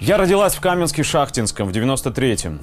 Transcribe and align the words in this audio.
Я 0.00 0.16
родилась 0.16 0.54
в 0.54 0.60
Каменске-Шахтинском 0.62 1.66
в 1.66 1.72
93-м 1.72 2.58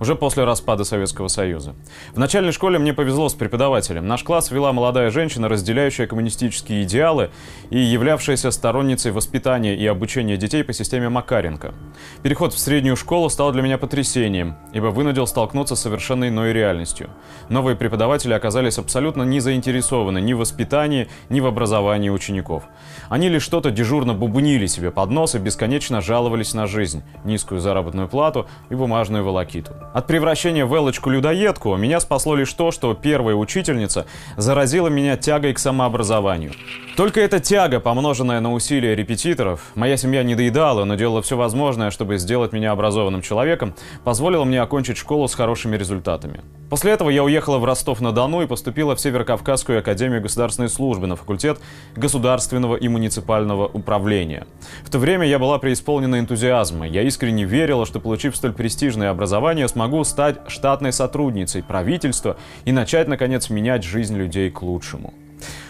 уже 0.00 0.14
после 0.14 0.44
распада 0.44 0.84
Советского 0.84 1.28
Союза. 1.28 1.74
В 2.14 2.18
начальной 2.18 2.52
школе 2.52 2.78
мне 2.78 2.92
повезло 2.92 3.28
с 3.28 3.34
преподавателем. 3.34 4.06
Наш 4.06 4.22
класс 4.22 4.50
вела 4.50 4.72
молодая 4.72 5.10
женщина, 5.10 5.48
разделяющая 5.48 6.06
коммунистические 6.06 6.84
идеалы 6.84 7.30
и 7.70 7.78
являвшаяся 7.78 8.50
сторонницей 8.50 9.12
воспитания 9.12 9.74
и 9.74 9.86
обучения 9.86 10.36
детей 10.36 10.62
по 10.64 10.72
системе 10.72 11.08
Макаренко. 11.08 11.74
Переход 12.22 12.54
в 12.54 12.58
среднюю 12.58 12.96
школу 12.96 13.28
стал 13.30 13.52
для 13.52 13.62
меня 13.62 13.78
потрясением, 13.78 14.56
ибо 14.72 14.86
вынудил 14.86 15.26
столкнуться 15.26 15.76
с 15.76 15.80
совершенно 15.80 16.28
иной 16.28 16.52
реальностью. 16.52 17.10
Новые 17.48 17.76
преподаватели 17.76 18.32
оказались 18.32 18.78
абсолютно 18.78 19.22
не 19.22 19.40
заинтересованы 19.40 20.20
ни 20.20 20.32
в 20.32 20.38
воспитании, 20.38 21.08
ни 21.28 21.40
в 21.40 21.46
образовании 21.46 22.10
учеников. 22.10 22.64
Они 23.08 23.28
лишь 23.28 23.42
что-то 23.42 23.70
дежурно 23.70 24.14
бубнили 24.14 24.66
себе 24.66 24.90
под 24.90 25.10
нос 25.10 25.34
и 25.34 25.38
бесконечно 25.38 26.00
жаловались 26.00 26.54
на 26.54 26.66
жизнь, 26.66 27.02
низкую 27.24 27.60
заработную 27.60 28.08
плату 28.08 28.46
и 28.70 28.74
бумажную 28.74 29.24
волокиту. 29.24 29.72
От 29.92 30.06
превращения 30.06 30.66
в 30.66 30.74
Элочку-людоедку 30.74 31.74
меня 31.76 31.98
спасло 32.00 32.36
лишь 32.36 32.52
то, 32.52 32.70
что 32.70 32.92
первая 32.94 33.34
учительница 33.34 34.06
заразила 34.36 34.88
меня 34.88 35.16
тягой 35.16 35.54
к 35.54 35.58
самообразованию. 35.58 36.52
Только 36.96 37.20
эта 37.20 37.40
тяга, 37.40 37.80
помноженная 37.80 38.40
на 38.40 38.52
усилия 38.52 38.94
репетиторов, 38.94 39.62
моя 39.74 39.96
семья 39.96 40.22
не 40.22 40.34
доедала, 40.34 40.84
но 40.84 40.94
делала 40.94 41.22
все 41.22 41.36
возможное, 41.36 41.90
чтобы 41.90 42.18
сделать 42.18 42.52
меня 42.52 42.72
образованным 42.72 43.22
человеком, 43.22 43.74
позволила 44.04 44.44
мне 44.44 44.60
окончить 44.60 44.98
школу 44.98 45.26
с 45.26 45.34
хорошими 45.34 45.76
результатами. 45.76 46.40
После 46.70 46.92
этого 46.92 47.08
я 47.08 47.24
уехала 47.24 47.58
в 47.58 47.64
Ростов-на-Дону 47.64 48.42
и 48.42 48.46
поступила 48.46 48.94
в 48.94 49.00
Северокавказскую 49.00 49.78
академию 49.78 50.20
государственной 50.20 50.68
службы 50.68 51.06
на 51.06 51.16
факультет 51.16 51.58
государственного 51.96 52.76
и 52.76 52.88
муниципального 52.88 53.66
управления. 53.66 54.46
В 54.84 54.90
то 54.90 54.98
время 54.98 55.26
я 55.26 55.38
была 55.38 55.58
преисполнена 55.58 56.18
энтузиазма. 56.18 56.86
Я 56.86 57.02
искренне 57.02 57.44
верила, 57.44 57.86
что 57.86 58.00
получив 58.00 58.36
столь 58.36 58.52
престижное 58.52 59.10
образование, 59.10 59.66
смогу 59.66 60.04
стать 60.04 60.40
штатной 60.48 60.92
сотрудницей 60.92 61.62
правительства 61.62 62.36
и 62.66 62.72
начать, 62.72 63.08
наконец, 63.08 63.48
менять 63.48 63.82
жизнь 63.82 64.16
людей 64.16 64.50
к 64.50 64.60
лучшему. 64.60 65.14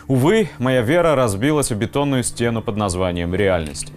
Увы, 0.08 0.48
моя 0.58 0.80
вера 0.80 1.14
разбилась 1.14 1.70
о 1.70 1.74
бетонную 1.74 2.24
стену 2.24 2.62
под 2.62 2.76
названием 2.76 3.34
«реальность». 3.34 3.92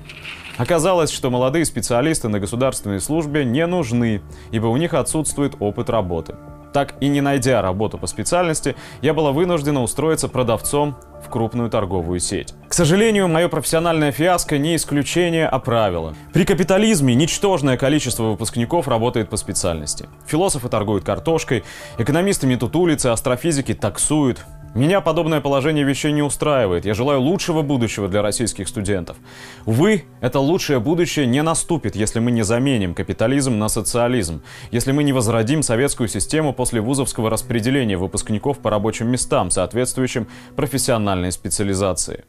Оказалось, 0.58 1.10
что 1.10 1.32
молодые 1.32 1.66
специалисты 1.66 2.28
на 2.28 2.40
государственной 2.40 3.00
службе 3.00 3.46
не 3.46 3.66
нужны, 3.66 4.22
ибо 4.52 4.68
у 4.68 4.78
них 4.78 4.94
отсутствует 4.94 5.56
опыт 5.60 5.90
работы. 5.90 6.36
Так 6.74 6.96
и 7.02 7.08
не 7.08 7.22
найдя 7.22 7.62
работу 7.62 7.98
по 7.98 8.08
специальности, 8.08 8.76
я 9.02 9.14
была 9.14 9.32
вынуждена 9.32 9.82
устроиться 9.84 10.28
продавцом 10.28 10.96
в 11.26 11.30
крупную 11.30 11.70
торговую 11.70 12.20
сеть. 12.20 12.54
К 12.68 12.74
сожалению, 12.74 13.28
мое 13.28 13.48
профессиональное 13.48 14.12
фиаско 14.12 14.58
не 14.58 14.76
исключение, 14.76 15.48
а 15.48 15.60
правило. 15.60 16.16
При 16.34 16.46
капитализме 16.46 17.14
ничтожное 17.14 17.78
количество 17.78 18.24
выпускников 18.24 18.88
работает 18.88 19.30
по 19.30 19.38
специальности. 19.38 20.08
Философы 20.26 20.70
торгуют 20.70 21.04
картошкой, 21.04 21.64
экономисты 21.98 22.48
метут 22.48 22.76
улицы, 22.76 23.08
астрофизики 23.08 23.74
таксуют. 23.74 24.46
Меня 24.74 25.02
подобное 25.02 25.42
положение 25.42 25.84
вещей 25.84 26.14
не 26.14 26.22
устраивает. 26.22 26.86
Я 26.86 26.94
желаю 26.94 27.20
лучшего 27.20 27.62
будущего 27.62 28.08
для 28.08 28.22
российских 28.22 28.70
студентов. 28.70 29.18
Увы, 29.66 30.06
это 30.22 30.40
лучшее 30.40 30.80
будущее 30.80 31.26
не 31.26 31.42
наступит, 31.44 31.98
если 31.98 32.20
мы 32.20 32.32
не 32.32 32.44
заменим 32.44 32.94
капитализм 32.94 33.60
на 33.60 33.68
социализм, 33.68 34.42
если 34.72 34.94
мы 34.94 35.04
не 35.04 35.12
возродим 35.12 35.62
советскую 35.62 36.08
систему 36.08 36.54
после 36.54 36.80
вузовского 36.80 37.30
распределения 37.30 37.98
выпускников 37.98 38.60
по 38.60 38.70
рабочим 38.70 39.10
местам, 39.10 39.52
соответствующим 39.52 40.28
профессиональной 40.56 41.34
специализации. 41.34 42.24